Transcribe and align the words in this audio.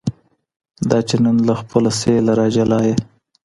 دا 0.89 0.99
چي 1.07 1.15
نن 1.23 1.35
له 1.47 1.53
خپله 1.61 1.89
سېله 1.99 2.33
را 2.39 2.47
جلا 2.55 2.79
یې 2.87 2.95